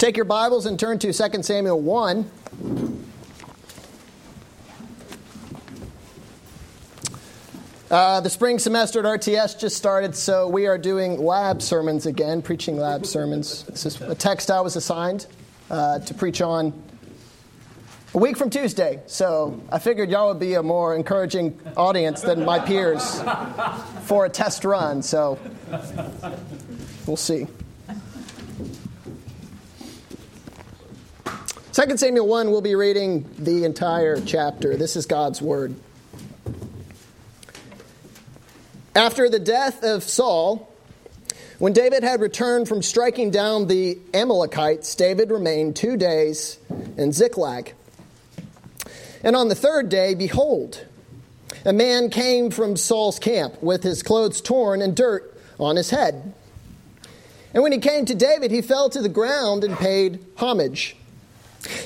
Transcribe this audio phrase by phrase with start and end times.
[0.00, 2.30] Take your Bibles and turn to 2 Samuel 1.
[7.90, 12.40] Uh, the spring semester at RTS just started, so we are doing lab sermons again,
[12.40, 13.64] preaching lab sermons.
[13.64, 15.26] This is a text I was assigned
[15.68, 16.72] uh, to preach on
[18.14, 22.46] a week from Tuesday, so I figured y'all would be a more encouraging audience than
[22.46, 23.20] my peers
[24.04, 25.38] for a test run, so
[27.06, 27.48] we'll see.
[31.88, 34.76] 2 Samuel 1, we'll be reading the entire chapter.
[34.76, 35.74] This is God's Word.
[38.94, 40.70] After the death of Saul,
[41.58, 46.58] when David had returned from striking down the Amalekites, David remained two days
[46.98, 47.72] in Ziklag.
[49.24, 50.86] And on the third day, behold,
[51.64, 56.34] a man came from Saul's camp with his clothes torn and dirt on his head.
[57.54, 60.96] And when he came to David, he fell to the ground and paid homage.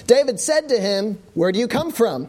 [0.06, 2.28] David said to him, Where do you come from?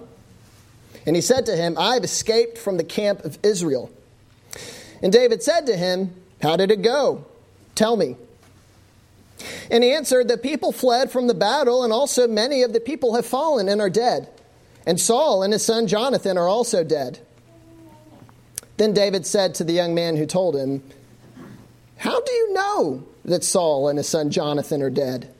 [1.06, 3.92] And he said to him, I have escaped from the camp of Israel.
[5.02, 7.26] And David said to him, How did it go?
[7.76, 8.16] Tell me.
[9.70, 13.16] And he answered, The people fled from the battle, and also many of the people
[13.16, 14.30] have fallen and are dead.
[14.86, 17.20] And Saul and his son Jonathan are also dead.
[18.78, 20.84] Then David said to the young man who told him,
[21.98, 25.34] How do you know that Saul and his son Jonathan are dead?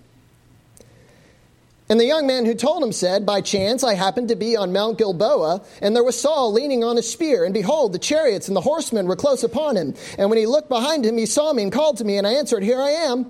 [1.88, 4.74] And the young man who told him said, By chance I happened to be on
[4.74, 8.58] Mount Gilboa, and there was Saul leaning on a spear, and behold, the chariots and
[8.58, 9.94] the horsemen were close upon him.
[10.18, 12.34] And when he looked behind him, he saw me and called to me, and I
[12.34, 13.30] answered, Here I am.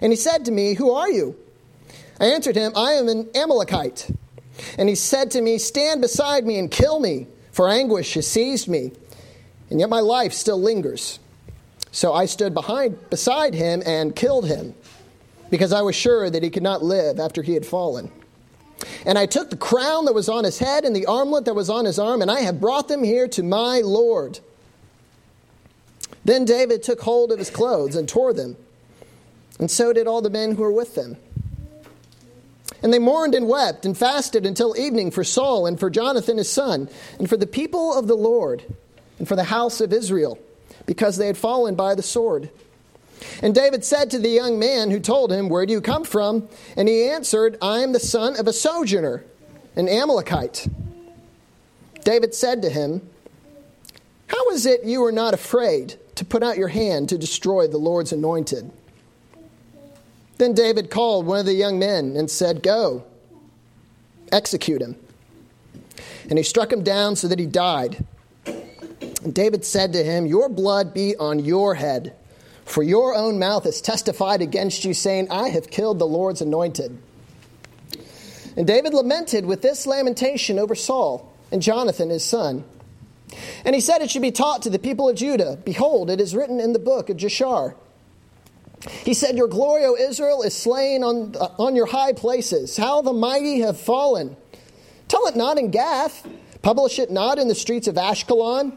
[0.00, 1.36] And he said to me, Who are you?
[2.20, 4.08] I answered him, I am an Amalekite.
[4.78, 8.68] And he said to me, Stand beside me and kill me, for anguish has seized
[8.68, 8.92] me,
[9.68, 11.18] and yet my life still lingers.
[11.90, 14.74] So I stood behind beside him and killed him
[15.50, 18.10] because I was sure that he could not live after he had fallen.
[19.04, 21.68] And I took the crown that was on his head and the armlet that was
[21.68, 24.40] on his arm, and I have brought them here to my Lord.
[26.24, 28.56] Then David took hold of his clothes and tore them,
[29.58, 31.16] and so did all the men who were with them.
[32.82, 36.50] And they mourned and wept and fasted until evening for Saul and for Jonathan his
[36.50, 38.64] son, and for the people of the Lord,
[39.18, 40.38] and for the house of Israel,
[40.86, 42.48] because they had fallen by the sword.
[43.42, 46.48] And David said to the young man who told him, Where do you come from?
[46.76, 49.24] And he answered, I am the son of a sojourner,
[49.76, 50.68] an Amalekite.
[52.04, 53.08] David said to him,
[54.26, 57.78] How is it you are not afraid to put out your hand to destroy the
[57.78, 58.70] Lord's anointed?
[60.38, 63.04] Then David called one of the young men and said, Go,
[64.32, 64.96] execute him.
[66.28, 68.04] And he struck him down so that he died.
[69.22, 72.16] And David said to him, Your blood be on your head.
[72.70, 76.96] For your own mouth has testified against you, saying, I have killed the Lord's anointed.
[78.56, 82.62] And David lamented with this lamentation over Saul and Jonathan his son.
[83.64, 86.32] And he said it should be taught to the people of Judah Behold, it is
[86.32, 87.74] written in the book of Jashar.
[89.04, 92.76] He said, Your glory, O Israel, is slain on, uh, on your high places.
[92.76, 94.36] How the mighty have fallen.
[95.08, 96.24] Tell it not in Gath,
[96.62, 98.76] publish it not in the streets of Ashkelon,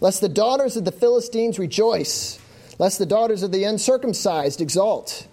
[0.00, 2.40] lest the daughters of the Philistines rejoice
[2.78, 5.26] lest the daughters of the uncircumcised exult.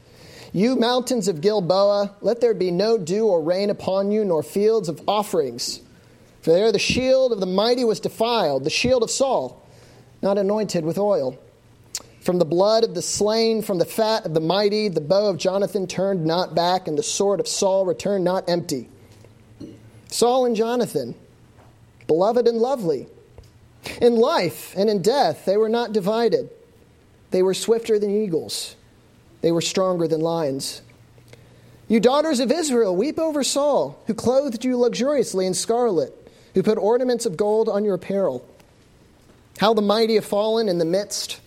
[0.53, 4.90] You mountains of Gilboa, let there be no dew or rain upon you, nor fields
[4.90, 5.81] of offerings.
[6.41, 9.66] For there the shield of the mighty was defiled, the shield of Saul,
[10.22, 11.40] not anointed with oil.
[12.22, 15.38] From the blood of the slain, from the fat of the mighty, the bow of
[15.38, 18.90] Jonathan turned not back, and the sword of Saul returned not empty.
[20.07, 21.16] Saul and Jonathan,
[22.07, 23.07] beloved and lovely.
[24.01, 26.50] In life and in death, they were not divided.
[27.31, 28.75] They were swifter than eagles,
[29.42, 30.81] they were stronger than lions.
[31.88, 36.14] You daughters of Israel, weep over Saul, who clothed you luxuriously in scarlet,
[36.53, 38.47] who put ornaments of gold on your apparel.
[39.58, 41.42] How the mighty have fallen in the midst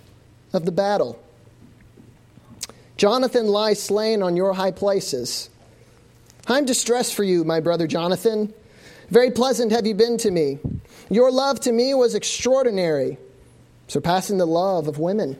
[0.52, 1.18] of the battle.
[2.98, 5.48] Jonathan lies slain on your high places.
[6.46, 8.52] I'm distressed for you, my brother Jonathan.
[9.08, 10.58] Very pleasant have you been to me.
[11.10, 13.16] Your love to me was extraordinary,
[13.88, 15.38] surpassing the love of women.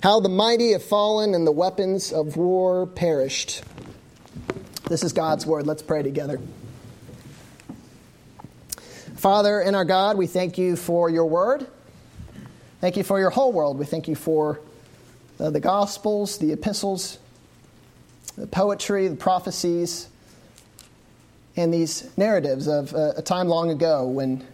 [0.00, 3.64] How the mighty have fallen and the weapons of war perished.
[4.88, 5.66] This is God's word.
[5.66, 6.40] Let's pray together.
[9.16, 11.66] Father and our God, we thank you for your word.
[12.80, 13.76] Thank you for your whole world.
[13.76, 14.60] We thank you for
[15.40, 17.18] uh, the gospels, the epistles,
[18.36, 20.08] the poetry, the prophecies,
[21.56, 24.46] and these narratives of uh, a time long ago when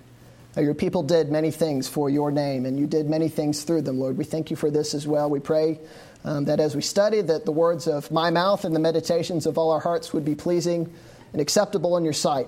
[0.60, 3.98] your people did many things for your name, and you did many things through them,
[3.98, 4.16] Lord.
[4.16, 5.28] We thank you for this as well.
[5.30, 5.80] We pray
[6.26, 9.58] Um, that as we study, that the words of my mouth and the meditations of
[9.58, 10.90] all our hearts would be pleasing
[11.34, 12.46] and acceptable in your sight.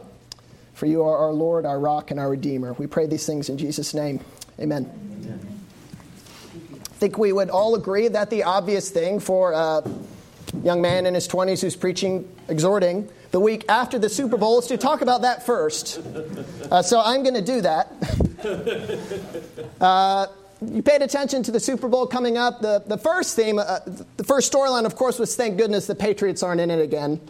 [0.73, 2.73] For you are our Lord, our rock, and our Redeemer.
[2.73, 4.21] We pray these things in Jesus' name.
[4.59, 4.91] Amen.
[5.25, 5.41] Amen.
[6.85, 9.83] I think we would all agree that the obvious thing for a
[10.63, 14.67] young man in his 20s who's preaching, exhorting, the week after the Super Bowl is
[14.67, 15.99] to talk about that first.
[16.71, 17.93] Uh, so I'm going to do that.
[19.81, 20.27] Uh,
[20.65, 22.61] you paid attention to the Super Bowl coming up.
[22.61, 23.81] The, the first theme, uh,
[24.17, 27.21] the first storyline, of course, was thank goodness the Patriots aren't in it again.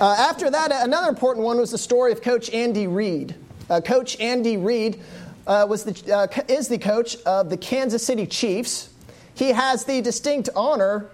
[0.00, 3.34] Uh, after that, another important one was the story of Coach Andy Reid.
[3.70, 5.00] Uh, coach Andy Reid
[5.46, 8.90] uh, was the, uh, is the coach of the Kansas City Chiefs.
[9.34, 11.10] He has the distinct honor,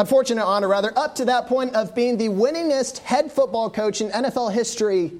[0.00, 4.10] unfortunate honor rather, up to that point of being the winningest head football coach in
[4.10, 5.12] NFL history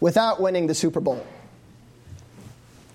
[0.00, 1.26] without winning the Super Bowl.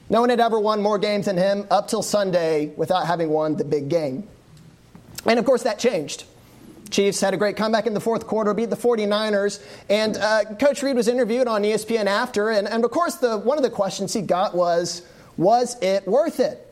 [0.09, 3.57] No one had ever won more games than him up till Sunday without having won
[3.57, 4.27] the big game.
[5.25, 6.23] And of course, that changed.
[6.89, 9.61] Chiefs had a great comeback in the fourth quarter, beat the 49ers.
[9.89, 12.51] And uh, Coach Reid was interviewed on ESPN after.
[12.51, 15.01] And, and of course, the, one of the questions he got was
[15.35, 16.62] Was it worth it?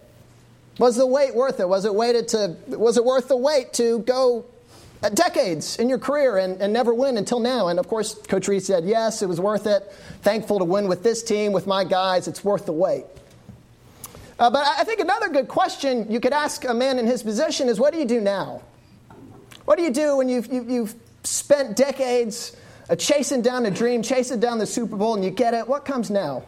[0.81, 1.69] Was the wait worth it?
[1.69, 4.45] Was it, waited to, was it worth the wait to go
[5.13, 7.67] decades in your career and, and never win until now?
[7.67, 9.83] And of course, Coach Reid said, Yes, it was worth it.
[10.23, 12.27] Thankful to win with this team, with my guys.
[12.27, 13.05] It's worth the wait.
[14.39, 17.69] Uh, but I think another good question you could ask a man in his position
[17.69, 18.63] is what do you do now?
[19.65, 22.57] What do you do when you've, you, you have spent decades
[22.89, 25.67] uh, chasing down a dream, chasing down the Super Bowl, and you get it?
[25.67, 26.43] What comes now?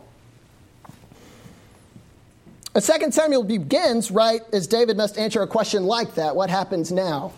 [2.76, 6.36] A second Samuel begins right as David must answer a question like that.
[6.36, 7.32] What happens now?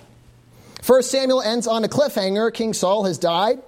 [0.82, 2.54] First Samuel ends on a cliffhanger.
[2.54, 3.62] King Saul has died.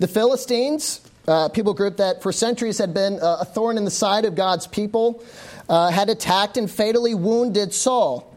[0.00, 3.90] The Philistines, uh, people group that for centuries had been uh, a thorn in the
[3.90, 5.24] side of God's people,
[5.66, 8.30] uh, had attacked and fatally wounded Saul.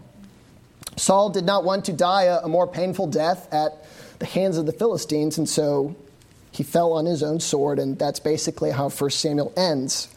[0.95, 3.86] Saul did not want to die a, a more painful death at
[4.19, 5.94] the hands of the Philistines, and so
[6.51, 10.07] he fell on his own sword, and that's basically how 1 Samuel ends.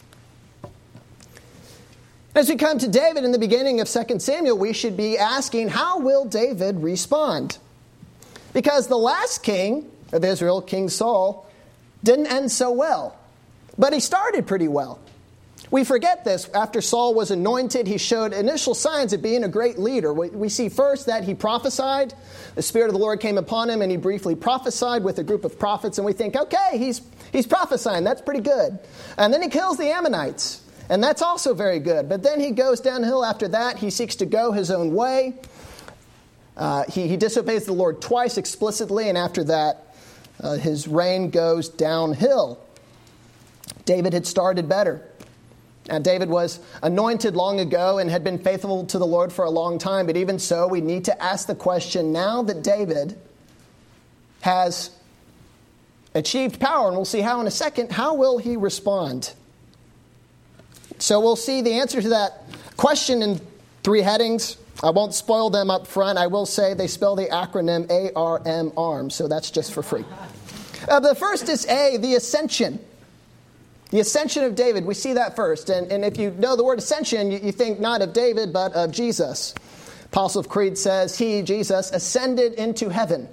[2.33, 5.67] As we come to David in the beginning of 2 Samuel, we should be asking,
[5.67, 7.57] how will David respond?
[8.53, 11.45] Because the last king of Israel, King Saul,
[12.05, 13.17] didn't end so well,
[13.77, 14.99] but he started pretty well.
[15.71, 16.49] We forget this.
[16.53, 20.13] After Saul was anointed, he showed initial signs of being a great leader.
[20.13, 22.13] We see first that he prophesied.
[22.55, 25.45] The Spirit of the Lord came upon him, and he briefly prophesied with a group
[25.45, 25.97] of prophets.
[25.97, 27.01] And we think, okay, he's,
[27.31, 28.03] he's prophesying.
[28.03, 28.79] That's pretty good.
[29.17, 30.60] And then he kills the Ammonites.
[30.91, 32.09] And that's also very good.
[32.09, 33.77] But then he goes downhill after that.
[33.77, 35.35] He seeks to go his own way.
[36.57, 39.95] Uh, he, he disobeys the Lord twice explicitly, and after that,
[40.41, 42.59] uh, his reign goes downhill.
[43.85, 45.01] David had started better.
[45.87, 49.49] Now, David was anointed long ago and had been faithful to the Lord for a
[49.49, 53.17] long time, but even so, we need to ask the question now that David
[54.41, 54.91] has
[56.13, 59.33] achieved power, and we'll see how in a second, how will he respond?
[61.01, 62.43] So we'll see the answer to that
[62.77, 63.41] question in
[63.81, 64.55] three headings.
[64.83, 66.19] I won't spoil them up front.
[66.19, 70.05] I will say they spell the acronym ARM, ARM, so that's just for free.
[70.87, 72.79] Uh, the first is A, the ascension.
[73.89, 75.71] The ascension of David, we see that first.
[75.71, 78.73] And, and if you know the word ascension, you, you think not of David, but
[78.73, 79.55] of Jesus.
[80.05, 83.27] Apostles' Creed says, He, Jesus, ascended into heaven.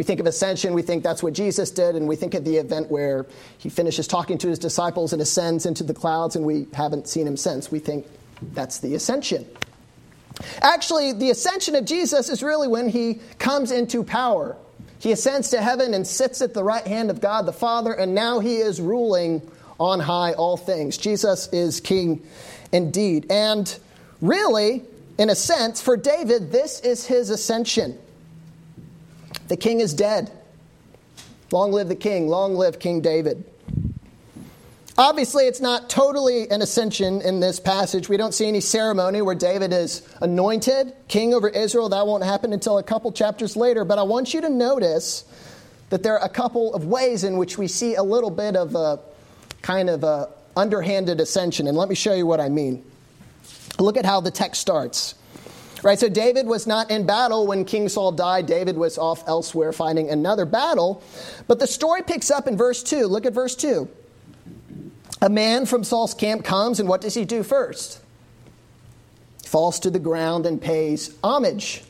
[0.00, 2.56] We think of ascension, we think that's what Jesus did, and we think of the
[2.56, 3.26] event where
[3.58, 7.26] he finishes talking to his disciples and ascends into the clouds, and we haven't seen
[7.26, 7.70] him since.
[7.70, 8.06] We think
[8.54, 9.44] that's the ascension.
[10.62, 14.56] Actually, the ascension of Jesus is really when he comes into power.
[15.00, 18.14] He ascends to heaven and sits at the right hand of God the Father, and
[18.14, 19.42] now he is ruling
[19.78, 20.96] on high all things.
[20.96, 22.26] Jesus is king
[22.72, 23.26] indeed.
[23.28, 23.78] And
[24.22, 24.82] really,
[25.18, 27.98] in a sense, for David, this is his ascension.
[29.50, 30.30] The king is dead.
[31.50, 32.28] Long live the king.
[32.28, 33.44] Long live King David.
[34.96, 38.08] Obviously, it's not totally an ascension in this passage.
[38.08, 41.88] We don't see any ceremony where David is anointed king over Israel.
[41.88, 43.84] That won't happen until a couple chapters later.
[43.84, 45.24] But I want you to notice
[45.88, 48.76] that there are a couple of ways in which we see a little bit of
[48.76, 49.00] a
[49.62, 51.66] kind of a underhanded ascension.
[51.66, 52.84] And let me show you what I mean.
[53.80, 55.16] Look at how the text starts.
[55.82, 58.46] Right, so David was not in battle when King Saul died.
[58.46, 61.02] David was off elsewhere fighting another battle.
[61.46, 63.06] But the story picks up in verse 2.
[63.06, 63.88] Look at verse 2.
[65.22, 68.00] A man from Saul's camp comes, and what does he do first?
[69.44, 71.82] Falls to the ground and pays homage.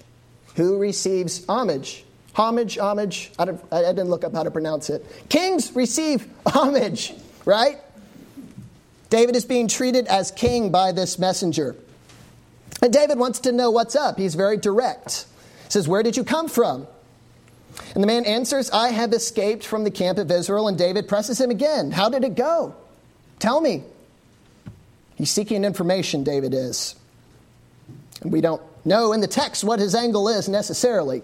[0.56, 2.04] Who receives homage?
[2.34, 3.32] Homage, homage.
[3.38, 3.42] I,
[3.72, 5.04] I didn't look up how to pronounce it.
[5.28, 7.12] Kings receive homage
[7.44, 7.78] right?
[9.08, 11.76] David is being treated as king by this messenger.
[12.82, 14.18] And David wants to know what's up.
[14.18, 15.26] He's very direct.
[15.64, 16.86] He says, Where did you come from?
[17.94, 20.68] And the man answers, I have escaped from the camp of Israel.
[20.68, 21.90] And David presses him again.
[21.90, 22.74] How did it go?
[23.38, 23.84] Tell me.
[25.16, 26.94] He's seeking information, David is.
[28.22, 31.22] And we don't know in the text what his angle is necessarily.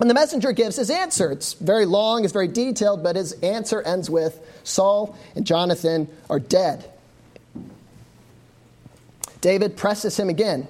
[0.00, 1.32] And the messenger gives his answer.
[1.32, 6.38] It's very long, it's very detailed, but his answer ends with Saul and Jonathan are
[6.38, 6.88] dead.
[9.40, 10.66] David presses him again.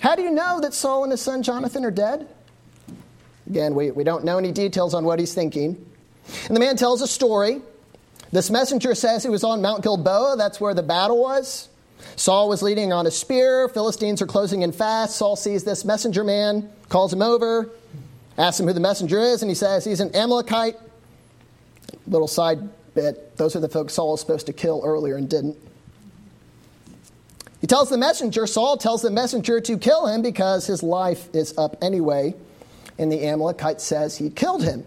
[0.00, 2.28] How do you know that Saul and his son Jonathan are dead?
[3.48, 5.84] Again, we, we don't know any details on what he's thinking.
[6.46, 7.60] And the man tells a story.
[8.32, 11.68] This messenger says he was on Mount Gilboa, that's where the battle was.
[12.16, 13.68] Saul was leading on a spear.
[13.68, 15.16] Philistines are closing in fast.
[15.16, 17.70] Saul sees this messenger man, calls him over,
[18.36, 20.76] asks him who the messenger is, and he says he's an Amalekite.
[22.06, 22.58] Little side
[22.94, 25.56] bit those are the folks Saul was supposed to kill earlier and didn't.
[27.66, 31.52] He tells the messenger, Saul tells the messenger to kill him because his life is
[31.58, 32.36] up anyway.
[32.96, 34.86] And the Amalekite says he killed him.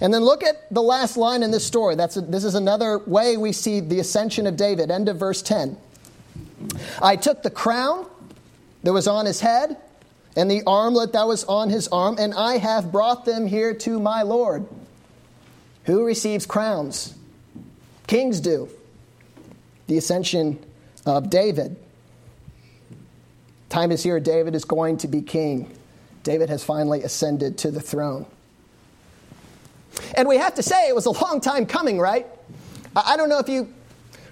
[0.00, 1.96] And then look at the last line in this story.
[1.96, 4.92] That's a, this is another way we see the ascension of David.
[4.92, 5.76] End of verse 10.
[7.02, 8.06] I took the crown
[8.84, 9.76] that was on his head
[10.36, 13.98] and the armlet that was on his arm, and I have brought them here to
[13.98, 14.64] my Lord.
[15.86, 17.16] Who receives crowns?
[18.06, 18.68] Kings do.
[19.88, 20.64] The ascension
[21.06, 21.76] of David.
[23.68, 25.74] Time is here, David is going to be king.
[26.22, 28.26] David has finally ascended to the throne.
[30.14, 32.26] And we have to say, it was a long time coming, right?
[32.94, 33.72] I don't know if you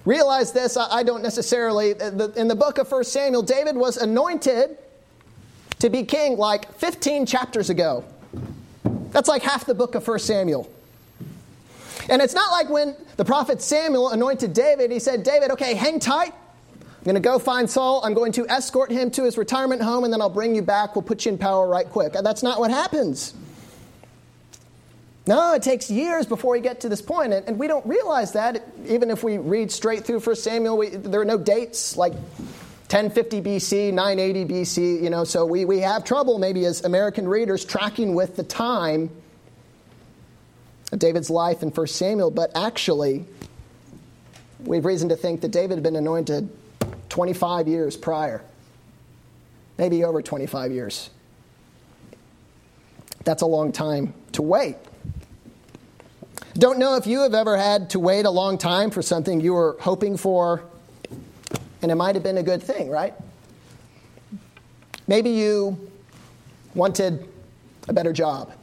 [0.05, 1.91] realize this, I don't necessarily.
[1.91, 4.77] In the book of 1 Samuel, David was anointed
[5.79, 8.03] to be king like 15 chapters ago.
[9.11, 10.71] That's like half the book of 1 Samuel.
[12.09, 15.99] And it's not like when the prophet Samuel anointed David, he said, David, okay, hang
[15.99, 16.33] tight.
[17.01, 18.05] I'm going to go find Saul.
[18.05, 20.95] I'm going to escort him to his retirement home, and then I'll bring you back.
[20.95, 22.13] We'll put you in power right quick.
[22.13, 23.33] That's not what happens.
[25.25, 28.63] No, it takes years before we get to this point, and, we don't realize that.
[28.85, 33.41] Even if we read straight through 1 Samuel, we, there are no dates like 1050
[33.41, 38.13] BC, 980 BC, you know, so we, we have trouble maybe as American readers tracking
[38.13, 39.09] with the time
[40.91, 43.25] of David's life in 1 Samuel, but actually,
[44.65, 46.47] we have reason to think that David had been anointed
[47.09, 48.41] 25 years prior,
[49.77, 51.09] maybe over 25 years.
[53.23, 54.77] That's a long time to wait.
[56.55, 59.53] Don't know if you have ever had to wait a long time for something you
[59.53, 60.63] were hoping for,
[61.81, 63.13] and it might have been a good thing, right?
[65.07, 65.91] Maybe you
[66.75, 67.27] wanted
[67.87, 68.53] a better job.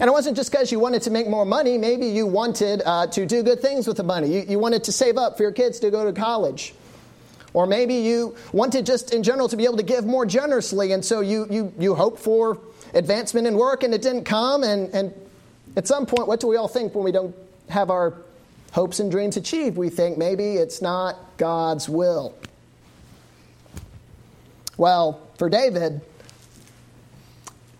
[0.00, 1.76] And it wasn't just because you wanted to make more money.
[1.76, 4.32] Maybe you wanted uh, to do good things with the money.
[4.32, 6.74] You, you wanted to save up for your kids to go to college.
[7.54, 11.04] Or maybe you wanted just in general to be able to give more generously, and
[11.04, 12.58] so you, you, you hoped for
[12.94, 14.62] advancement in work and it didn't come.
[14.62, 15.14] And, and
[15.76, 17.34] at some point, what do we all think when we don't
[17.68, 18.14] have our
[18.72, 19.76] hopes and dreams achieved?
[19.76, 22.34] We think maybe it's not God's will.
[24.76, 26.00] Well, for David,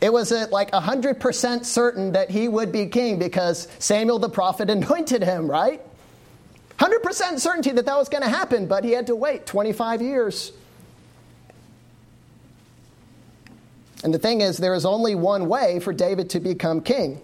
[0.00, 4.68] it was uh, like 100% certain that he would be king because Samuel the prophet
[4.70, 5.80] anointed him, right?
[6.78, 10.52] 100% certainty that that was going to happen, but he had to wait 25 years.
[14.04, 17.20] And the thing is, there is only one way for David to become king.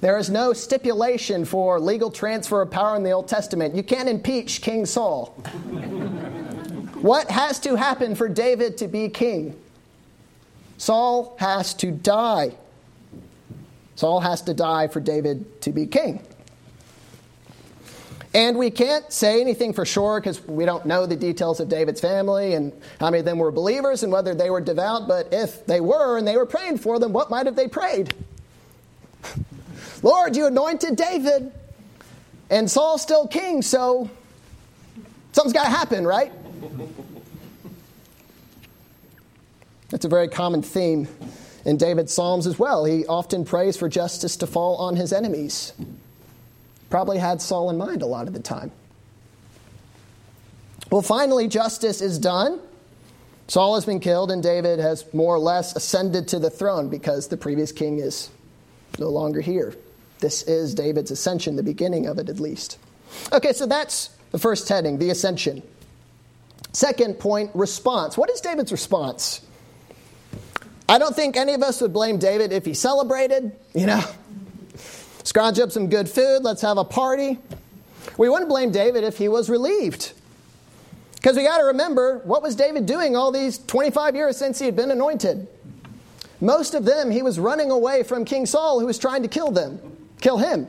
[0.00, 3.74] There is no stipulation for legal transfer of power in the Old Testament.
[3.74, 5.26] You can't impeach King Saul.
[7.00, 9.58] what has to happen for David to be king?
[10.76, 12.52] Saul has to die.
[13.96, 16.22] Saul has to die for David to be king.
[18.34, 22.00] And we can't say anything for sure because we don't know the details of David's
[22.00, 25.06] family and how many of them were believers and whether they were devout.
[25.06, 28.12] But if they were and they were praying for them, what might have they prayed?
[30.02, 31.52] Lord, you anointed David
[32.50, 34.10] and Saul's still king, so
[35.32, 36.32] something's got to happen, right?
[39.90, 41.06] That's a very common theme
[41.64, 42.84] in David's Psalms as well.
[42.84, 45.72] He often prays for justice to fall on his enemies.
[46.94, 48.70] Probably had Saul in mind a lot of the time.
[50.92, 52.60] Well, finally, justice is done.
[53.48, 57.26] Saul has been killed, and David has more or less ascended to the throne because
[57.26, 58.30] the previous king is
[59.00, 59.74] no longer here.
[60.20, 62.78] This is David's ascension, the beginning of it at least.
[63.32, 65.64] Okay, so that's the first heading, the ascension.
[66.72, 68.16] Second point, response.
[68.16, 69.40] What is David's response?
[70.88, 74.04] I don't think any of us would blame David if he celebrated, you know,
[75.24, 77.38] scrounge up some good food, let's have a party.
[78.16, 80.12] We wouldn't blame David if he was relieved.
[81.16, 84.66] Because we got to remember, what was David doing all these 25 years since he
[84.66, 85.48] had been anointed?
[86.40, 89.50] Most of them, he was running away from King Saul, who was trying to kill
[89.50, 89.80] them,
[90.20, 90.68] kill him.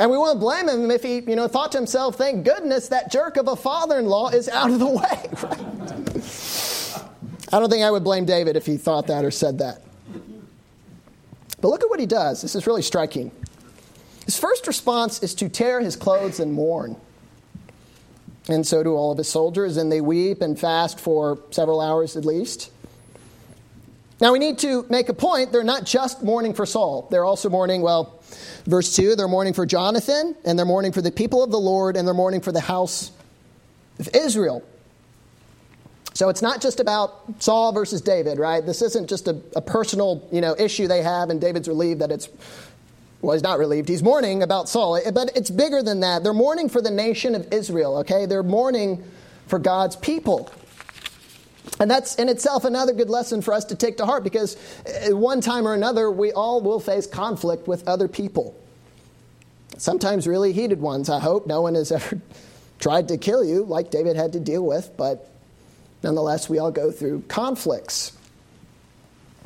[0.00, 3.12] And we won't blame him if he, you know, thought to himself, "Thank goodness that
[3.12, 5.28] jerk of a father-in-law is out of the way."
[7.52, 9.82] I don't think I would blame David if he thought that or said that.
[11.60, 12.42] But look at what he does.
[12.42, 13.30] This is really striking.
[14.24, 16.96] His first response is to tear his clothes and mourn.
[18.48, 22.16] And so do all of his soldiers, and they weep and fast for several hours
[22.16, 22.70] at least.
[24.20, 25.52] Now, we need to make a point.
[25.52, 28.22] They're not just mourning for Saul, they're also mourning, well,
[28.66, 31.96] verse 2, they're mourning for Jonathan, and they're mourning for the people of the Lord,
[31.96, 33.10] and they're mourning for the house
[33.98, 34.64] of Israel.
[36.14, 38.64] So it's not just about Saul versus David, right?
[38.64, 42.12] This isn't just a, a personal you know, issue they have, and David's relieved that
[42.12, 42.28] it's
[43.22, 43.88] well, he's not relieved.
[43.88, 46.24] He's mourning about Saul, eh, but it's bigger than that.
[46.24, 48.26] They're mourning for the nation of Israel, okay?
[48.26, 49.02] They're mourning
[49.46, 50.50] for God's people.
[51.78, 55.10] And that's in itself another good lesson for us to take to heart because eh,
[55.10, 58.58] one time or another, we all will face conflict with other people.
[59.78, 61.46] Sometimes really heated ones, I hope.
[61.46, 62.20] No one has ever
[62.80, 65.30] tried to kill you like David had to deal with, but
[66.02, 68.18] nonetheless, we all go through conflicts.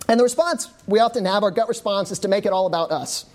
[0.08, 2.90] And the response we often have, our gut response, is to make it all about
[2.90, 3.26] us.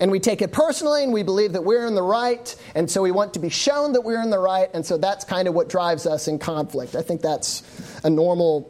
[0.00, 3.02] And we take it personally and we believe that we're in the right, and so
[3.02, 5.54] we want to be shown that we're in the right, and so that's kind of
[5.54, 6.96] what drives us in conflict.
[6.96, 7.62] I think that's
[8.02, 8.68] a normal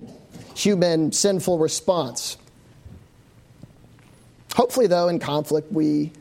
[0.55, 2.37] human sinful response.
[4.55, 6.13] Hopefully, though, in conflict, we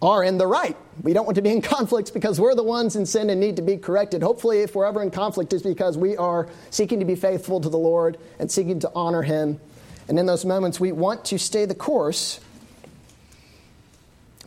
[0.00, 0.76] are in the right.
[1.02, 3.56] We don't want to be in conflicts because we're the ones in sin and need
[3.56, 4.22] to be corrected.
[4.22, 7.68] Hopefully, if we're ever in conflict, it's because we are seeking to be faithful to
[7.68, 9.58] the Lord and seeking to honor Him.
[10.06, 12.38] And in those moments, we want to stay the course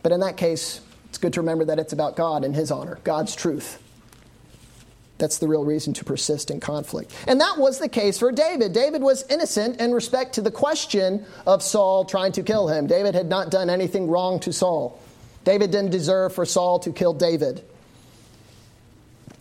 [0.08, 2.98] but in that case, it's good to remember that it's about God and His honor,
[3.04, 3.78] God's truth.
[5.18, 7.12] That's the real reason to persist in conflict.
[7.26, 8.72] And that was the case for David.
[8.72, 12.86] David was innocent in respect to the question of Saul trying to kill him.
[12.86, 14.98] David had not done anything wrong to Saul.
[15.44, 17.62] David didn't deserve for Saul to kill David.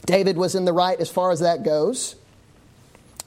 [0.06, 2.18] David was in the right as far as that goes.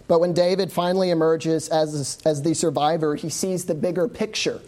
[0.09, 4.61] But when David finally emerges as, as the survivor, he sees the bigger picture.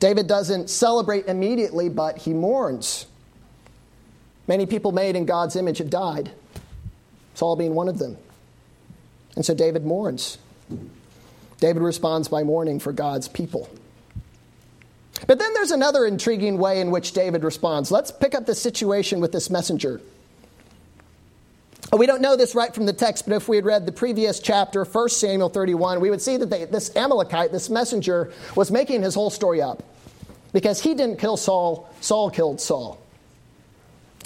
[0.00, 3.06] David doesn't celebrate immediately, but he mourns.
[4.48, 6.32] Many people made in God's image have died,
[7.34, 8.16] Saul being one of them.
[9.36, 10.38] And so David mourns.
[11.60, 13.68] David responds by mourning for God's people.
[15.26, 17.90] But then there's another intriguing way in which David responds.
[17.90, 20.00] Let's pick up the situation with this messenger.
[21.96, 24.38] We don't know this right from the text, but if we had read the previous
[24.38, 29.02] chapter, 1 Samuel 31, we would see that they, this Amalekite, this messenger, was making
[29.02, 29.82] his whole story up.
[30.52, 33.00] Because he didn't kill Saul, Saul killed Saul.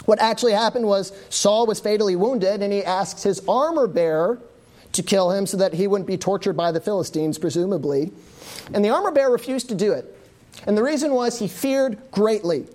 [0.04, 4.38] What actually happened was Saul was fatally wounded, and he asks his armor bearer
[4.92, 8.12] to kill him so that he wouldn't be tortured by the Philistines, presumably.
[8.72, 10.14] And the armor bearer refused to do it.
[10.66, 12.66] And the reason was he feared greatly.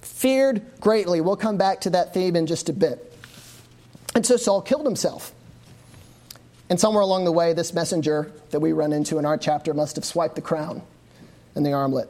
[0.00, 1.20] Feared greatly.
[1.20, 3.04] We'll come back to that theme in just a bit.
[4.14, 5.32] And so Saul killed himself.
[6.70, 9.96] And somewhere along the way, this messenger that we run into in our chapter must
[9.96, 10.82] have swiped the crown
[11.54, 12.08] and the armlet.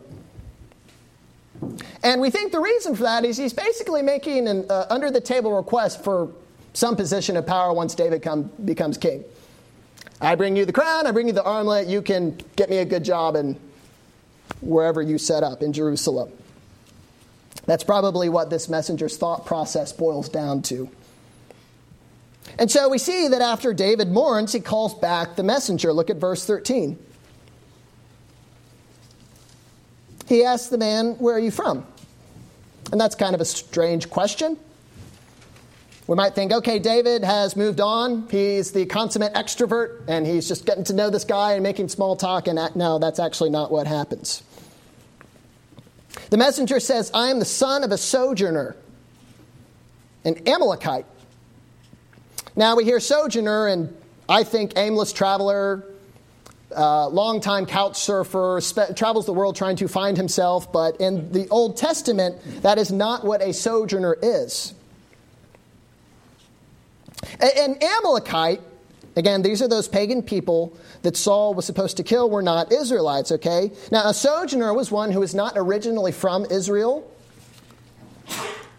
[2.03, 5.21] And we think the reason for that is he's basically making an uh, under the
[5.21, 6.31] table request for
[6.73, 9.25] some position of power once David come, becomes king.
[10.21, 12.85] I bring you the crown, I bring you the armlet, you can get me a
[12.85, 13.59] good job in
[14.61, 16.31] wherever you set up in Jerusalem.
[17.67, 20.89] That's probably what this messenger's thought process boils down to.
[22.59, 25.93] And so we see that after David mourns, he calls back the messenger.
[25.93, 26.99] Look at verse 13.
[30.27, 31.87] He asks the man, Where are you from?
[32.91, 34.59] And that's kind of a strange question.
[36.07, 38.27] We might think, okay, David has moved on.
[38.31, 42.17] He's the consummate extrovert, and he's just getting to know this guy and making small
[42.17, 42.49] talk.
[42.49, 44.43] And no, that's actually not what happens.
[46.31, 48.75] The messenger says, I am the son of a sojourner,
[50.25, 51.05] an Amalekite
[52.59, 53.97] now we hear sojourner, and
[54.29, 55.85] I think aimless traveler,
[56.77, 61.49] uh, longtime couch surfer, spe- travels the world trying to find himself, but in the
[61.51, 64.75] Old Testament, that is not what a sojourner is.
[67.41, 68.61] An Amalekite,
[69.15, 73.31] again, these are those pagan people that Saul was supposed to kill, were not Israelites,
[73.31, 73.71] okay?
[73.93, 77.09] Now, a sojourner was one who was not originally from Israel.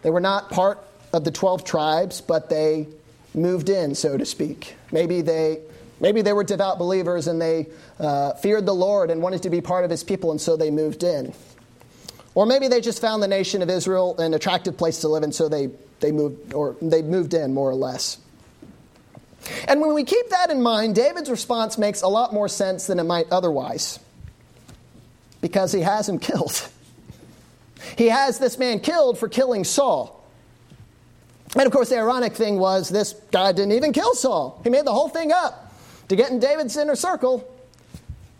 [0.02, 2.86] They were not part of the 12 tribes, but they
[3.34, 4.76] moved in, so to speak.
[4.92, 5.60] Maybe they,
[6.00, 9.60] maybe they were devout believers and they uh, feared the Lord and wanted to be
[9.60, 11.32] part of his people, and so they moved in.
[12.34, 15.34] Or maybe they just found the nation of Israel an attractive place to live, and
[15.34, 18.18] so they they moved or they moved in more or less.
[19.66, 22.98] And when we keep that in mind, David's response makes a lot more sense than
[22.98, 23.98] it might otherwise.
[25.40, 26.68] Because he has him killed.
[27.96, 30.19] He has this man killed for killing Saul.
[31.56, 34.60] And of course, the ironic thing was this guy didn't even kill Saul.
[34.62, 35.74] He made the whole thing up
[36.08, 37.48] to get in David's inner circle.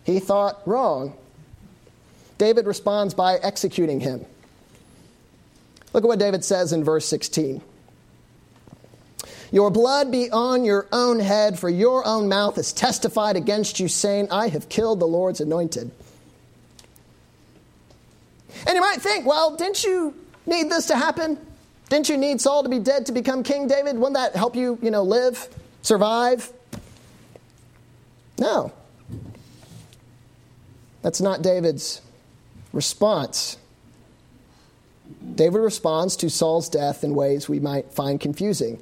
[0.03, 1.15] He thought wrong.
[2.37, 4.25] David responds by executing him.
[5.93, 7.61] Look at what David says in verse 16.
[9.51, 13.89] Your blood be on your own head, for your own mouth has testified against you,
[13.89, 15.91] saying, I have killed the Lord's anointed.
[18.65, 21.37] And you might think, well, didn't you need this to happen?
[21.91, 23.97] Didn't you need Saul to be dead to become king, David?
[23.97, 25.49] Wouldn't that help you, you know, live,
[25.81, 26.49] survive?
[28.39, 28.71] No.
[31.01, 31.99] That's not David's
[32.71, 33.57] response.
[35.35, 38.81] David responds to Saul's death in ways we might find confusing.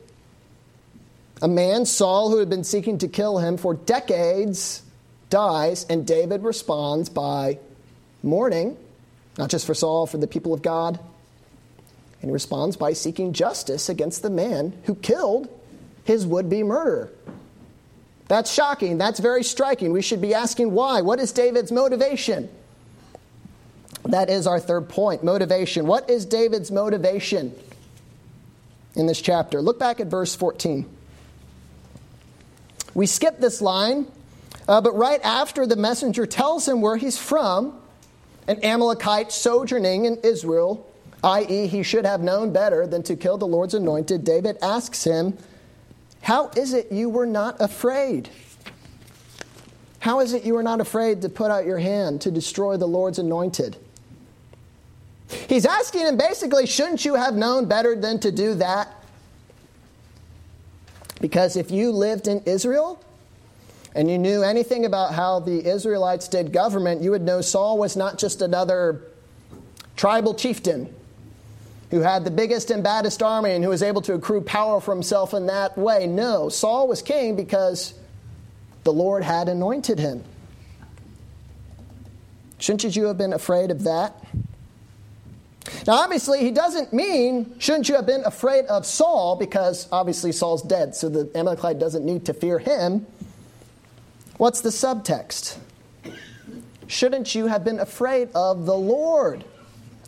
[1.42, 4.84] A man, Saul, who had been seeking to kill him for decades,
[5.32, 7.58] dies, and David responds by
[8.22, 8.78] mourning
[9.40, 11.00] not just for Saul, for the people of God.
[12.22, 15.48] And he responds by seeking justice against the man who killed
[16.04, 17.12] his would be murderer.
[18.28, 18.98] That's shocking.
[18.98, 19.92] That's very striking.
[19.92, 21.02] We should be asking why.
[21.02, 22.50] What is David's motivation?
[24.04, 25.88] That is our third point motivation.
[25.88, 27.54] What is David's motivation
[28.96, 29.62] in this chapter?
[29.62, 30.88] Look back at verse 14.
[32.94, 34.08] We skip this line,
[34.68, 37.80] uh, but right after the messenger tells him where he's from,
[38.48, 40.89] an Amalekite sojourning in Israel,
[41.24, 45.38] i.e., he should have known better than to kill the Lord's anointed, David asks him,
[46.22, 48.30] How is it you were not afraid?
[50.00, 52.88] How is it you were not afraid to put out your hand to destroy the
[52.88, 53.76] Lord's anointed?
[55.48, 58.88] He's asking him basically, shouldn't you have known better than to do that?
[61.20, 63.04] Because if you lived in Israel,
[63.94, 67.98] and you knew anything about how the Israelites did government, you would know Saul was
[67.98, 69.02] not just another
[69.98, 70.94] tribal chieftain
[71.92, 74.94] who had the biggest and baddest army and who was able to accrue power for
[74.94, 76.06] himself in that way.
[76.06, 77.94] No, Saul was king because
[78.84, 80.24] the Lord had anointed him.
[82.60, 84.16] Shouldn't you have been afraid of that?
[85.88, 90.62] Now, obviously, he doesn't mean, shouldn't you have been afraid of Saul, because obviously Saul's
[90.62, 93.06] dead, so the Amalekite doesn't need to fear him.
[94.38, 95.58] What's the subtext?
[96.88, 99.44] Shouldn't you have been afraid of the Lord,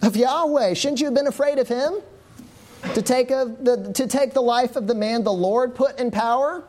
[0.02, 0.74] of Yahweh?
[0.74, 1.96] Shouldn't you have been afraid of him?
[2.96, 6.10] To take, a, the, to take the life of the man the Lord put in
[6.10, 6.64] power?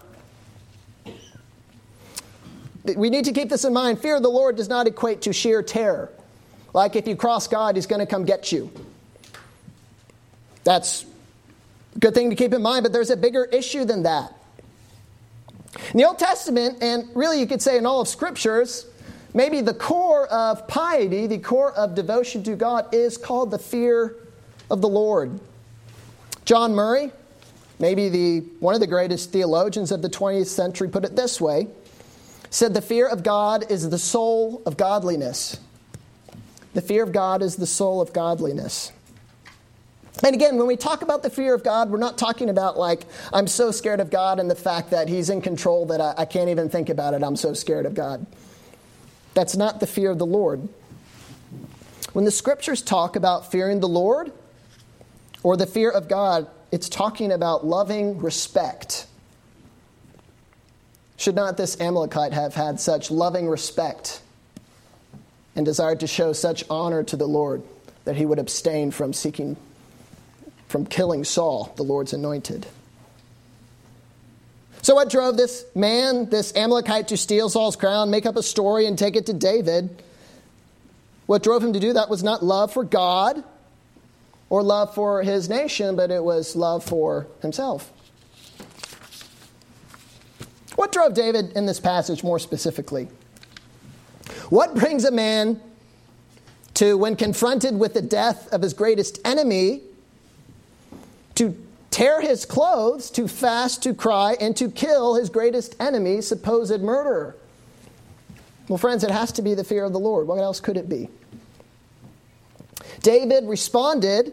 [2.96, 4.00] We need to keep this in mind.
[4.00, 6.10] Fear of the Lord does not equate to sheer terror.
[6.74, 8.70] Like if you cross God, he's going to come get you.
[10.64, 11.04] That's
[11.96, 14.34] a good thing to keep in mind, but there's a bigger issue than that.
[15.92, 18.86] In the Old Testament, and really you could say in all of Scriptures,
[19.34, 24.16] maybe the core of piety, the core of devotion to God, is called the fear
[24.70, 25.38] of the Lord.
[26.44, 27.12] John Murray,
[27.78, 31.68] maybe the, one of the greatest theologians of the 20th century, put it this way
[32.50, 35.58] said, The fear of God is the soul of godliness.
[36.74, 38.92] The fear of God is the soul of godliness.
[40.24, 43.06] And again, when we talk about the fear of God, we're not talking about like,
[43.32, 46.24] I'm so scared of God and the fact that He's in control that I, I
[46.24, 47.22] can't even think about it.
[47.22, 48.26] I'm so scared of God.
[49.34, 50.68] That's not the fear of the Lord.
[52.12, 54.32] When the scriptures talk about fearing the Lord
[55.42, 59.06] or the fear of God, it's talking about loving respect.
[61.16, 64.20] Should not this Amalekite have had such loving respect
[65.54, 67.62] and desired to show such honor to the Lord
[68.04, 69.56] that he would abstain from seeking
[70.72, 72.66] from killing Saul, the Lord's anointed.
[74.82, 78.86] So, what drove this man, this Amalekite, to steal Saul's crown, make up a story,
[78.86, 80.02] and take it to David?
[81.26, 83.44] What drove him to do that was not love for God
[84.50, 87.90] or love for his nation, but it was love for himself.
[90.74, 93.08] What drove David in this passage more specifically?
[94.50, 95.60] What brings a man
[96.74, 99.82] to, when confronted with the death of his greatest enemy,
[101.36, 101.56] to
[101.92, 107.36] tear his clothes, to fast, to cry, and to kill his greatest enemy, supposed murderer.
[108.66, 110.26] Well, friends, it has to be the fear of the Lord.
[110.26, 111.08] What else could it be?
[113.02, 114.32] David responded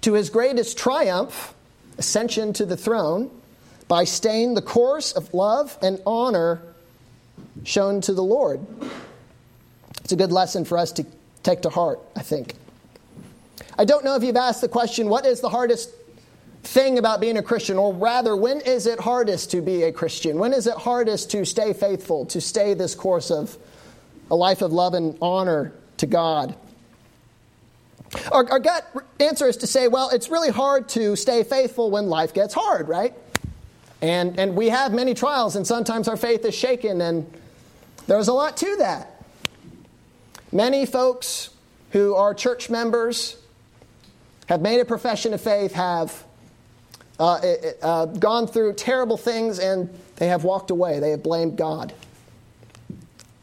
[0.00, 1.54] to his greatest triumph,
[1.96, 3.30] ascension to the throne,
[3.86, 6.60] by staying the course of love and honor
[7.64, 8.60] shown to the Lord.
[10.02, 11.06] It's a good lesson for us to
[11.42, 12.54] take to heart, I think.
[13.78, 15.90] I don't know if you've asked the question what is the hardest
[16.62, 20.38] thing about being a Christian, or rather, when is it hardest to be a Christian?
[20.38, 23.56] When is it hardest to stay faithful, to stay this course of
[24.30, 26.54] a life of love and honor to God?
[28.30, 28.86] Our, our gut
[29.20, 32.88] answer is to say, well, it's really hard to stay faithful when life gets hard,
[32.88, 33.14] right?
[34.02, 37.30] And, and we have many trials, and sometimes our faith is shaken, and
[38.06, 39.22] there's a lot to that.
[40.52, 41.50] Many folks
[41.90, 43.36] who are church members
[44.46, 46.24] have made a profession of faith, have
[47.20, 47.40] uh,
[47.82, 51.00] uh, gone through terrible things, and they have walked away.
[51.00, 51.92] They have blamed God.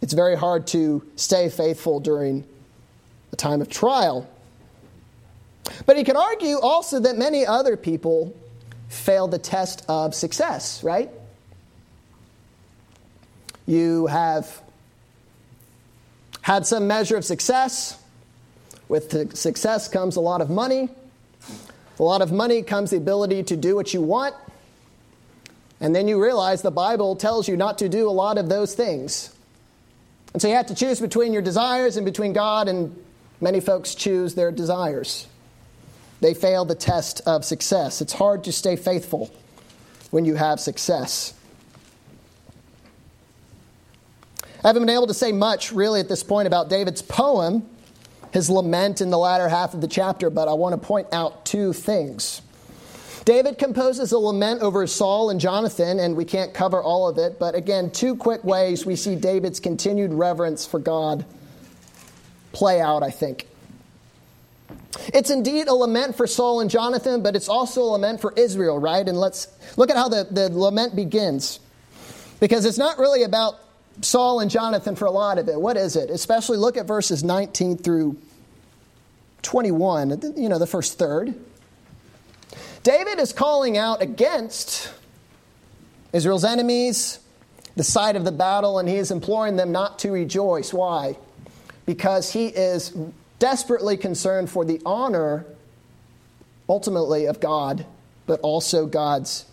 [0.02, 2.44] It's very hard to stay faithful during
[3.32, 4.28] a time of trial.
[5.86, 8.36] But he could argue also that many other people
[8.90, 11.12] fail the test of success, right?
[13.68, 14.62] You have
[16.42, 18.02] had some measure of success.
[18.88, 20.90] With success comes a lot of money.
[22.00, 24.36] A lot of money comes the ability to do what you want.
[25.80, 28.74] And then you realize the Bible tells you not to do a lot of those
[28.74, 29.34] things.
[30.34, 32.96] And so you have to choose between your desires and between God, and
[33.42, 35.28] many folks choose their desires.
[36.20, 38.02] They fail the test of success.
[38.02, 39.32] It's hard to stay faithful
[40.12, 41.34] when you have success.
[44.64, 47.68] I haven't been able to say much really at this point about David's poem,
[48.32, 51.46] his lament in the latter half of the chapter, but I want to point out
[51.46, 52.42] two things.
[53.26, 57.40] David composes a lament over Saul and Jonathan, and we can't cover all of it,
[57.40, 61.26] but again, two quick ways we see David's continued reverence for God
[62.54, 63.48] play out, I think.
[65.14, 68.80] It's indeed a lament for Saul and Jonathan, but it's also a lament for Israel,
[68.80, 69.08] right?
[69.08, 71.60] And let's look at how the, the lament begins.
[72.40, 73.56] Because it's not really about
[74.02, 75.60] Saul and Jonathan for a lot of it.
[75.60, 76.10] What is it?
[76.10, 78.18] Especially look at verses 19 through
[79.42, 81.34] 21, you know, the first third.
[82.84, 84.92] David is calling out against
[86.14, 87.20] Israel's enemies,
[87.76, 90.74] the side of the battle, and he is imploring them not to rejoice.
[90.74, 91.18] Why?
[91.86, 92.96] Because he is
[93.40, 95.46] desperately concerned for the honor,
[96.70, 97.86] ultimately, of God,
[98.26, 99.46] but also God's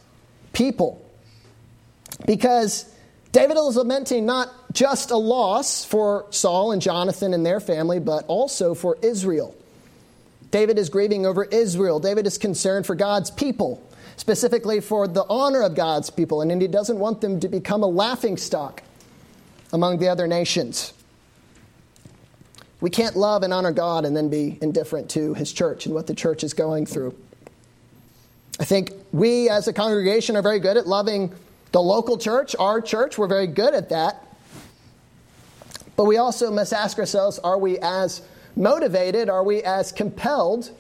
[0.52, 1.04] people.
[2.26, 2.93] Because
[3.34, 8.24] David is lamenting not just a loss for Saul and Jonathan and their family, but
[8.28, 9.56] also for Israel.
[10.52, 11.98] David is grieving over Israel.
[11.98, 13.84] David is concerned for God's people,
[14.16, 17.88] specifically for the honor of God's people, and he doesn't want them to become a
[17.88, 18.84] laughing stock
[19.72, 20.92] among the other nations.
[22.80, 26.06] We can't love and honor God and then be indifferent to his church and what
[26.06, 27.16] the church is going through.
[28.60, 31.34] I think we as a congregation are very good at loving
[31.74, 33.18] the local church, our church.
[33.18, 34.24] We're very good at that.
[35.96, 38.22] But we also must ask ourselves are we as
[38.54, 40.70] motivated, are we as compelled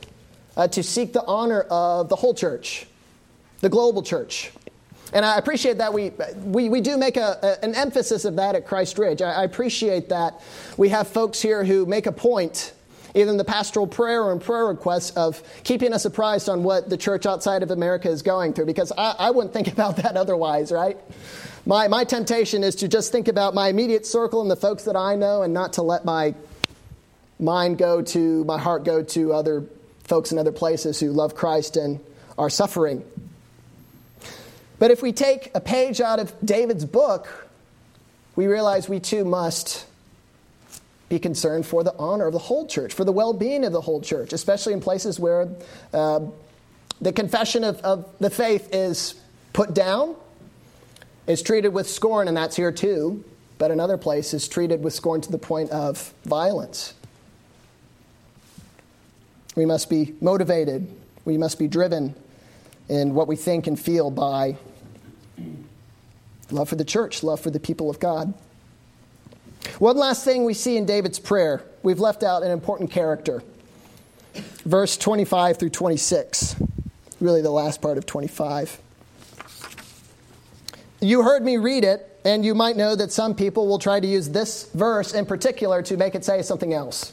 [0.56, 2.86] uh, to seek the honor of the whole church,
[3.60, 4.52] the global church?
[5.12, 6.12] And I appreciate that we,
[6.44, 9.20] we, we do make a, a, an emphasis of that at Christ Ridge.
[9.20, 10.42] I, I appreciate that
[10.76, 12.72] we have folks here who make a point
[13.14, 16.90] either in the pastoral prayer or in prayer requests of keeping us apprised on what
[16.90, 20.16] the church outside of America is going through, because I, I, wouldn't think about that
[20.16, 20.98] otherwise, right?
[21.64, 24.96] My, my temptation is to just think about my immediate circle and the folks that
[24.96, 26.34] I know and not to let my
[27.38, 29.64] mind go to, my heart go to other
[30.04, 32.00] folks in other places who love Christ and
[32.36, 33.04] are suffering.
[34.78, 37.48] But if we take a page out of David's book,
[38.36, 39.86] we realize we too must
[41.14, 43.80] be concerned for the honor of the whole church, for the well being of the
[43.80, 45.48] whole church, especially in places where
[45.92, 46.20] uh,
[47.00, 49.14] the confession of, of the faith is
[49.52, 50.16] put down,
[51.26, 53.24] is treated with scorn, and that's here too,
[53.58, 56.94] but in other places, treated with scorn to the point of violence.
[59.54, 60.88] We must be motivated,
[61.24, 62.16] we must be driven
[62.88, 64.56] in what we think and feel by
[66.50, 68.34] love for the church, love for the people of God.
[69.78, 73.42] One last thing we see in David's prayer we've left out an important character.
[74.64, 76.56] Verse 25 through 26,
[77.20, 78.80] really the last part of 25.
[81.00, 84.06] You heard me read it, and you might know that some people will try to
[84.06, 87.12] use this verse in particular to make it say something else.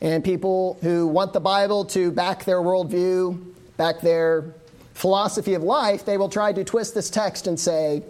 [0.00, 4.54] And people who want the Bible to back their worldview, back their
[4.94, 8.02] philosophy of life, they will try to twist this text and say,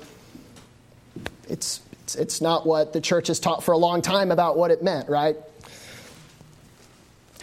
[1.48, 4.70] it's, it's, it's not what the church has taught for a long time about what
[4.70, 5.36] it meant, right?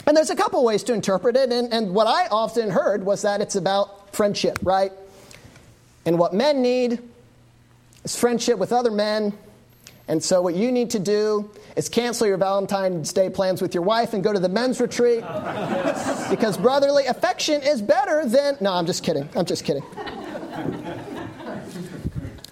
[0.07, 3.21] And there's a couple ways to interpret it, and, and what I often heard was
[3.21, 4.91] that it's about friendship, right?
[6.07, 6.99] And what men need
[8.03, 9.33] is friendship with other men,
[10.07, 13.83] And so, what you need to do is cancel your Valentine's Day plans with your
[13.83, 15.21] wife and go to the men's retreat
[16.29, 18.57] because brotherly affection is better than.
[18.61, 19.29] No, I'm just kidding.
[19.35, 19.83] I'm just kidding.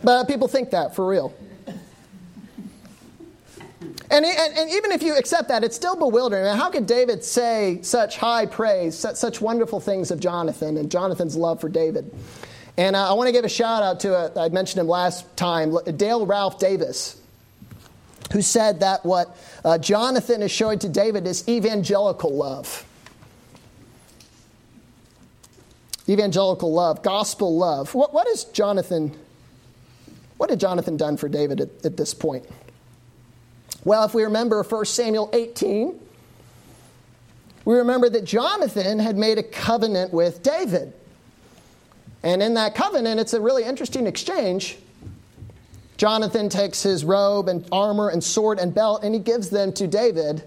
[0.04, 1.34] But people think that for real.
[4.10, 6.46] And, and, and, even if you accept that, it's still bewildering.
[6.56, 11.36] how could David say such high praise, such, such, wonderful things of Jonathan and Jonathan's
[11.36, 12.14] love for David?
[12.78, 15.36] And uh, I want to give a shout out to, a, I mentioned him last
[15.38, 17.20] time, Dale Ralph Davis,
[18.32, 22.86] who said that what uh, Jonathan is showing to David is evangelical love.
[26.10, 27.94] Evangelical love, gospel love.
[27.96, 29.18] What, what is Jonathan?
[30.38, 32.46] What had Jonathan done for David at, at this point?
[33.86, 36.00] Well, if we remember 1 Samuel 18,
[37.66, 40.94] we remember that Jonathan had made a covenant with David.
[42.24, 44.78] And in that covenant, it's a really interesting exchange.
[45.98, 49.88] Jonathan takes his robe and armor and sword and belt and he gives them to
[49.88, 50.44] David.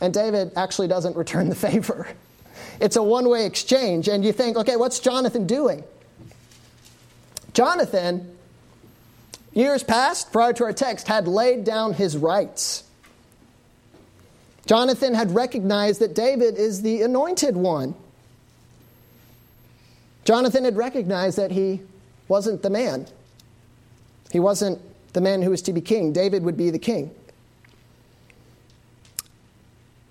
[0.00, 2.08] And David actually doesn't return the favor.
[2.80, 4.08] It's a one way exchange.
[4.08, 5.84] And you think, okay, what's Jonathan doing?
[7.54, 8.31] Jonathan
[9.54, 12.84] years past, prior to our text, had laid down his rights.
[14.66, 17.94] Jonathan had recognized that David is the anointed one.
[20.24, 21.80] Jonathan had recognized that he
[22.28, 23.06] wasn't the man.
[24.30, 24.80] He wasn't
[25.12, 26.12] the man who was to be king.
[26.12, 27.10] David would be the king.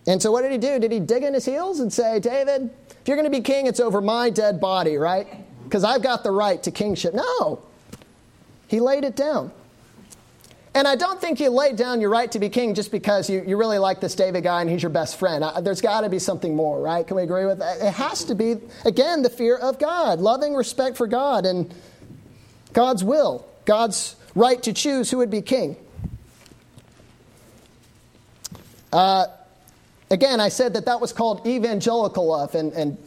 [0.08, 0.80] And so, what did he do?
[0.80, 3.68] Did he dig in his heels and say, David, if you're going to be king,
[3.68, 5.28] it's over my dead body, right?
[5.64, 7.14] Because I've got the right to kingship.
[7.14, 7.64] No.
[8.72, 9.52] He laid it down.
[10.74, 13.44] And I don't think you laid down your right to be king just because you,
[13.46, 15.44] you really like this David guy and he's your best friend.
[15.44, 17.06] I, there's got to be something more, right?
[17.06, 17.82] Can we agree with that?
[17.82, 18.56] It has to be,
[18.86, 21.74] again, the fear of God, loving respect for God and
[22.72, 25.76] God's will, God's right to choose who would be king.
[28.94, 29.26] Uh,
[30.10, 32.98] again, I said that that was called evangelical love, and, and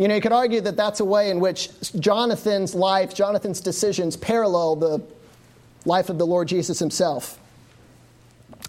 [0.00, 4.16] you know, you could argue that that's a way in which Jonathan's life, Jonathan's decisions
[4.16, 5.02] parallel the
[5.84, 7.38] life of the Lord Jesus himself.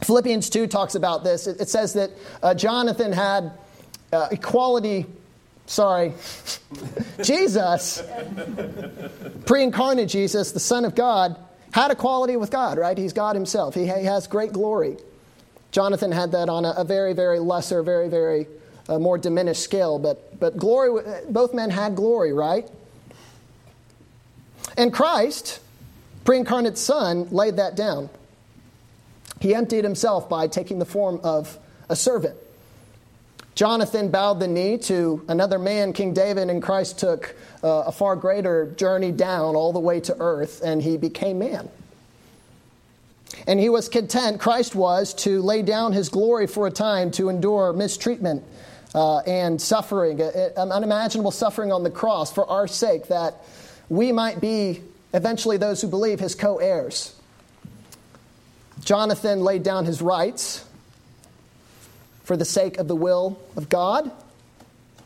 [0.03, 1.47] Philippians 2 talks about this.
[1.47, 2.11] It, says that
[2.43, 3.53] uh, Jonathan had
[4.11, 5.05] uh, equality,
[5.67, 6.11] sorry,
[7.23, 8.03] Jesus,
[9.45, 11.37] pre incarnate Jesus, the Son of God,
[11.71, 12.97] had equality with God, right?
[12.97, 14.97] He's God himself, he, he has great glory.
[15.71, 18.47] Jonathan had that on a, a very, very lesser, very, very
[18.91, 22.69] uh, more diminished scale, but but glory, both men had glory, right?
[24.75, 25.61] And Christ,
[26.25, 28.09] pre incarnate Son, laid that down.
[29.39, 31.57] He emptied himself by taking the form of
[31.89, 32.35] a servant.
[33.55, 38.15] Jonathan bowed the knee to another man, King David, and Christ took uh, a far
[38.15, 41.69] greater journey down all the way to earth, and he became man.
[43.47, 47.29] And he was content, Christ was, to lay down his glory for a time to
[47.29, 48.43] endure mistreatment
[48.93, 53.35] uh, and suffering, unimaginable suffering on the cross for our sake, that
[53.89, 54.81] we might be
[55.13, 57.15] eventually those who believe his co heirs.
[58.83, 60.65] Jonathan laid down his rights
[62.23, 64.11] for the sake of the will of God,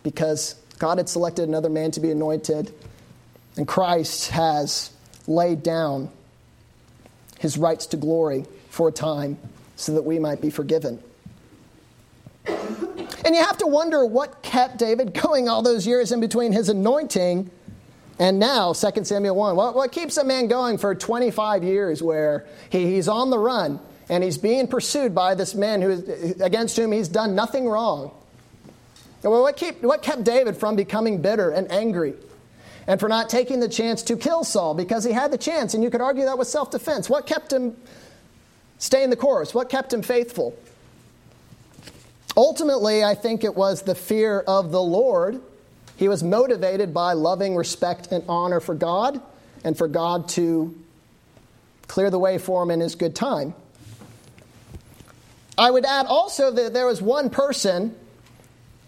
[0.03, 2.73] because God had selected another man to be anointed,
[3.57, 4.91] and Christ has
[5.27, 6.09] laid down
[7.39, 9.37] his rights to glory for a time
[9.75, 11.01] so that we might be forgiven.
[13.25, 16.69] And you have to wonder what kept David going all those years in between his
[16.69, 17.49] anointing
[18.19, 19.55] and now 2 Samuel 1.
[19.55, 23.79] What, what keeps a man going for 25 years where he, he's on the run
[24.09, 28.11] and he's being pursued by this man who is, against whom he's done nothing wrong?
[29.23, 32.13] Well, what, keep, what kept David from becoming bitter and angry
[32.85, 35.83] and for not taking the chance to kill Saul because he had the chance, and
[35.83, 37.09] you could argue that was self defense?
[37.09, 37.75] What kept him
[38.77, 39.55] staying the course?
[39.55, 40.55] What kept him faithful?
[42.37, 45.41] Ultimately, I think it was the fear of the Lord.
[45.97, 49.21] He was motivated by loving respect and honor for God
[49.63, 50.75] and for God to
[51.87, 53.53] clear the way for him in his good time.
[55.57, 57.95] I would add also that there was one person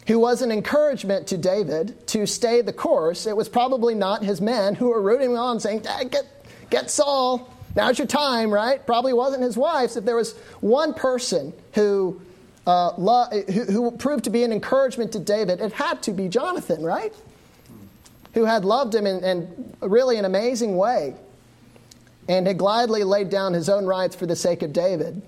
[0.08, 3.26] who was an encouragement to David to stay the course.
[3.26, 5.80] It was probably not his men who were rooting him on, saying,
[6.10, 6.26] Get,
[6.70, 8.86] get Saul, now's your time, right?
[8.86, 9.96] Probably wasn't his wives.
[9.96, 12.22] If there was one person who
[12.68, 12.92] uh,
[13.52, 17.14] who, who proved to be an encouragement to David, it had to be Jonathan, right?
[18.34, 21.16] Who had loved him in, in really an amazing way
[22.28, 25.22] and had gladly laid down his own rights for the sake of David.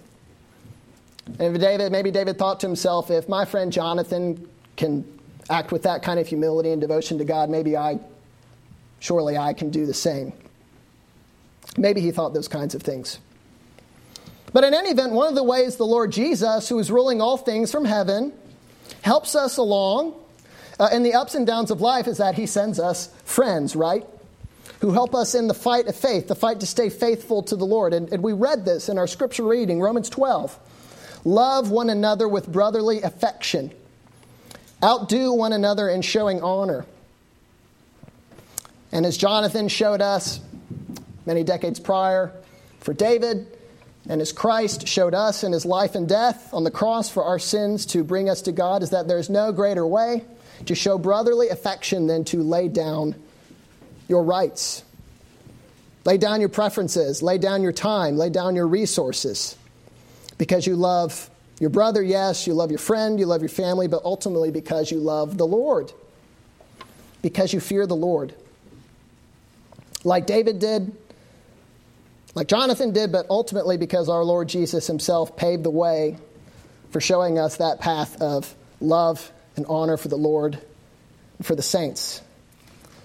[1.40, 5.06] And David, maybe David thought to himself, if my friend Jonathan can
[5.50, 8.00] act with that kind of humility and devotion to God, maybe I,
[9.00, 10.34] surely I can do the same.
[11.78, 13.20] Maybe he thought those kinds of things.
[14.52, 17.38] But in any event, one of the ways the Lord Jesus, who is ruling all
[17.38, 18.34] things from heaven,
[19.02, 20.16] helps us along
[20.80, 24.06] uh, in the ups and downs of life is that he sends us friends, right?
[24.80, 27.66] Who help us in the fight of faith, the fight to stay faithful to the
[27.66, 27.94] Lord.
[27.94, 30.58] And, and we read this in our scripture reading, Romans 12.
[31.26, 33.74] Love one another with brotherly affection.
[34.82, 36.86] Outdo one another in showing honor.
[38.94, 40.40] And as Jonathan showed us
[41.26, 42.32] many decades prior
[42.80, 43.59] for David,
[44.10, 47.38] and as Christ showed us in his life and death on the cross for our
[47.38, 50.24] sins to bring us to God, is that there's no greater way
[50.66, 53.16] to show brotherly affection than to lay down
[54.08, 54.84] your rights.
[56.06, 59.56] Lay down your preferences, lay down your time, lay down your resources.
[60.40, 61.30] Because you love
[61.60, 64.98] your brother, yes, you love your friend, you love your family, but ultimately because you
[64.98, 65.94] love the Lord.
[67.22, 68.34] Because you fear the Lord.
[70.04, 70.96] Like David did,
[72.36, 76.18] like Jonathan did, but ultimately because our Lord Jesus himself paved the way
[76.92, 80.60] for showing us that path of love and honor for the Lord
[81.38, 82.22] and for the saints.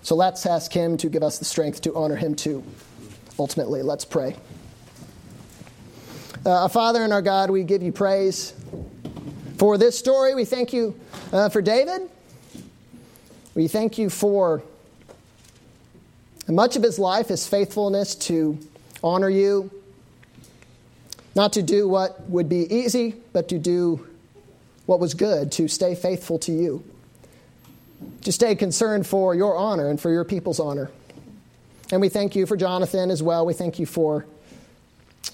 [0.03, 2.62] So let's ask him to give us the strength to honor him too.
[3.39, 4.37] Ultimately, let's pray.
[6.45, 8.53] Uh, our Father and our God, we give you praise
[9.57, 10.35] for this story.
[10.35, 10.99] We thank you
[11.33, 12.11] uh, for David.
[13.55, 14.62] We thank you for
[16.47, 18.59] much of his life, his faithfulness to
[19.05, 19.71] honor you,
[21.37, 24.07] not to do what would be easy, but to do
[24.87, 26.83] what was good, to stay faithful to you,
[28.23, 30.91] to stay concerned for your honor and for your people's honor.
[31.93, 33.45] And we thank you for Jonathan as well.
[33.45, 34.25] We thank you for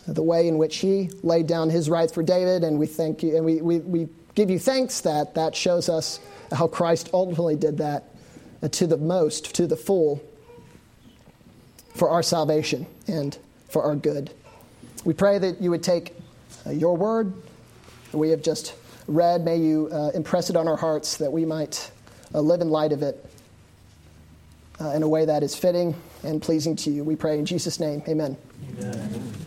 [0.06, 3.36] the way in which he laid down his rights for David, and we thank you,
[3.36, 6.18] and we, we, we give you thanks that that shows us
[6.52, 8.04] how Christ ultimately did that
[8.62, 10.20] uh, to the most, to the full,
[11.94, 13.36] for our salvation and
[13.70, 14.30] for our good.
[15.04, 16.14] We pray that you would take
[16.66, 17.32] uh, your word
[18.10, 18.74] that we have just
[19.06, 21.90] read, may you uh, impress it on our hearts that we might
[22.34, 23.24] uh, live in light of it
[24.80, 27.04] uh, in a way that is fitting and pleasing to you.
[27.04, 28.02] We pray in Jesus' name.
[28.08, 28.36] Amen.
[28.78, 29.40] Amen.